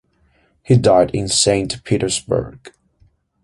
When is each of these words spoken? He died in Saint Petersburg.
He 0.63 0.77
died 0.77 1.11
in 1.11 1.27
Saint 1.27 1.83
Petersburg. 1.83 2.73